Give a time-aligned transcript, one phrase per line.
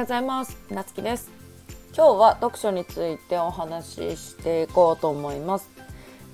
[0.00, 0.56] ようございます。
[0.70, 1.30] なつきです。
[1.94, 5.68] 今日は読書についてお話ししていこうと思います。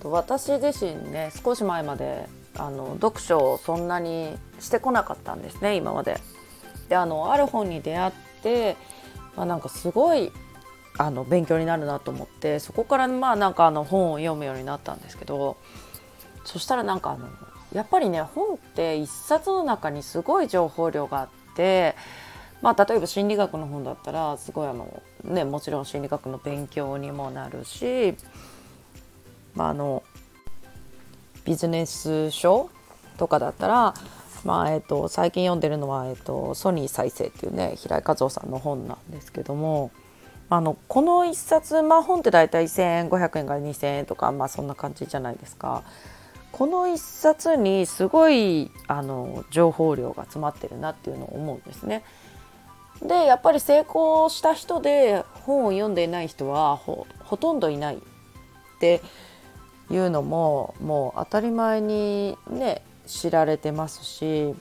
[0.05, 6.21] 私自身ね少し前まであの読書をそんなにしてこなかったんですね今まで。
[6.89, 8.77] であのある本に出会って、
[9.35, 10.31] まあ、なんかすごい
[10.97, 15.57] あの勉強になるなと思ってそこからまあなんかあの本を読むようになったんですけど
[16.45, 17.29] そしたらなんかあの
[17.73, 21.97] やっぱりね本って一冊の中にすごい情報量があって
[22.63, 28.15] まあ例えば心理学の本だったらすごいあのねもちろん心理学の勉強にもなるし、
[29.55, 30.03] まあ、あの
[31.45, 32.71] ビジネス書
[33.19, 33.95] とかだったら
[34.45, 39.91] まあえーと、最近読んでるのは、えーと「ソニー再生」っていうね平井和夫さんの本なんですけども
[40.49, 45.83] あのこの1冊、まあ、本って大体1500円から2000円とか、まあ、そんな感じじゃないですか。
[46.53, 52.03] この1冊にすごいあの情報量が詰まってるなっていうのを思うんですね。
[53.03, 57.99] でやっぱり成功した人で本を読んでいない人はほとんどいないっ
[58.81, 59.03] て
[59.91, 64.55] いうのももう当たり前にね知られてますし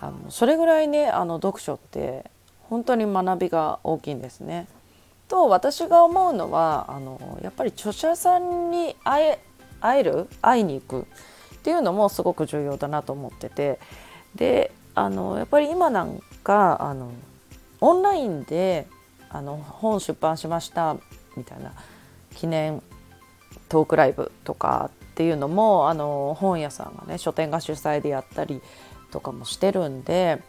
[0.00, 2.30] あのそれぐらいねあの読書って
[2.62, 4.66] 本当に学びが大きいんですね。
[5.28, 9.38] と私が思うのはあのやっぱり著者さんに会え
[9.80, 11.06] 会える会いに行く
[11.54, 13.78] っていうのもすごく重要だなと思ってて
[14.34, 17.12] であのやっぱり今なんかあの
[17.82, 18.86] オンラインで
[19.28, 20.96] あの本出版しました
[21.36, 21.72] みたいな
[22.36, 22.82] 記念
[23.68, 28.62] トークライブとかっていうのもあの本屋さんがね書店が主催でやったり
[29.10, 30.40] とかもしてるんで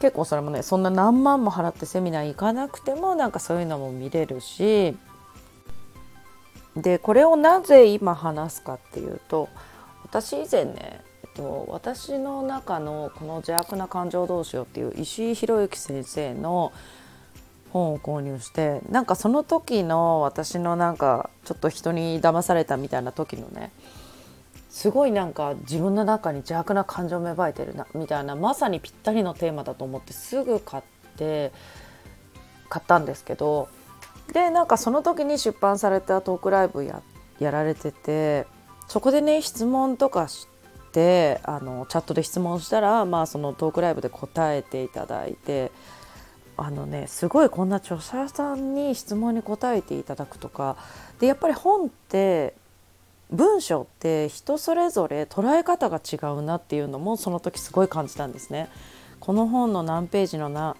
[0.00, 4.96] 結構それもねそんな何万も払ってセミナー行かなくてもなんかそういうのも見れるし
[6.76, 9.48] でこれをなぜ今話すかっていうと
[10.04, 11.00] 私以前ね、
[11.36, 16.72] と、私の中のこの邪悪な感情どうしようっていう石井宏之先生の
[17.72, 23.70] 本を購入してなんかその時の私のなんかちょっと人に騙されたみたいな時のね
[24.70, 30.82] すごいなんか自分の中に邪悪な感情芽生えてるなみたいなまさにぴったりのテーマだと思ってすぐ買っ
[31.16, 31.52] て
[32.68, 33.68] 買ったんですけど
[34.32, 37.02] でなんかその時に出版されたトークライブや
[37.38, 38.46] やられてて
[38.88, 40.55] そこでね質問とかして
[40.96, 45.70] てあのチャットで質問したら、まあ、そのトークライブで答えていただいて
[46.56, 50.78] あのねすごいこんな著者さんに質問に答えていただくとか
[51.20, 52.54] でやっぱり本って
[53.30, 58.68] 文章って人それぞれ捉え方が違うなっていうのもその時すごい感じたんですね。
[59.20, 60.76] この本の何ページのな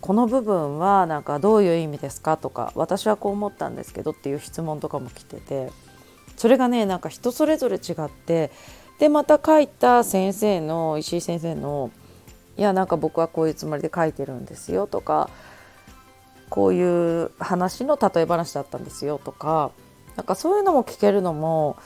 [0.00, 2.36] この部分はなんかどういう意味ですか？
[2.36, 5.70] とか私はこう思ったんですけどっていう質問とかも来てて
[6.36, 8.50] それがねなんか人それぞれ違って
[8.98, 11.90] でまた書いた先生の石井先生の
[12.56, 15.30] いやなんか僕はこういうつもりで書いてるんですよとか
[16.50, 19.70] こういう話の例え話だったんですよとか
[20.16, 21.76] なんかそういうのも聞けるのも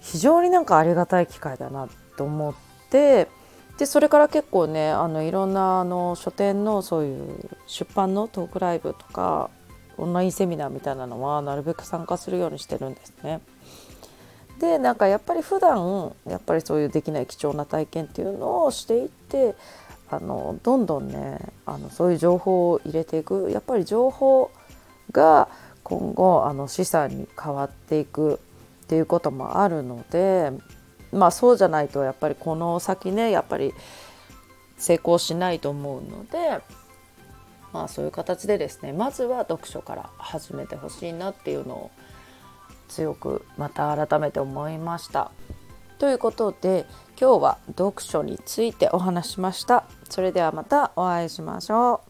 [0.00, 2.54] 非常になんかありがたい機会だなと思っ
[2.90, 3.28] て
[3.78, 9.48] でそれから結構ねあのいろんなあの書店のそういう出版のトークライブとか
[9.96, 13.40] オンラインセミナーみたいなのはなるべく参加するようにしてるんですね。
[14.60, 19.54] でなんかやっぱり普段やっぱりそういうできない貴重な体験っていうのをしていって
[20.10, 23.50] あのどんどんねあのそういう情報を入れていく。
[23.50, 24.50] やっぱり情報
[25.12, 25.48] が
[25.82, 28.34] 今後あの資産に変わっていく
[28.84, 30.52] っていうこともあるので
[31.10, 33.72] まあそうじゃないとやっぱりこの先ねやっぱり
[34.76, 36.60] 成功しないと思うので
[37.72, 41.90] まあそういう形でですねまずは読書から始めてほしいなっていうのを
[42.90, 45.30] 強くまた改めて思いました。
[45.98, 46.86] ということで
[47.20, 49.84] 今日は読書についてお話しました。
[50.08, 52.09] それではまたお会いしましょう。